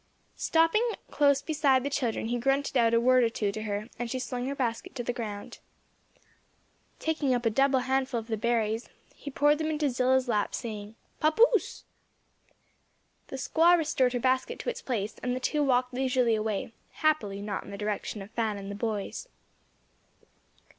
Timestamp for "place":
14.81-15.17